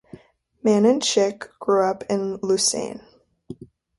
[0.63, 3.05] Manon Schick grew up in Lausanne.